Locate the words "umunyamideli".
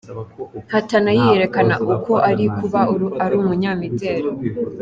3.41-4.27